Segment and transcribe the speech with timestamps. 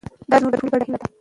[0.29, 1.05] دا زموږ د ټولو ګډه هیله ده.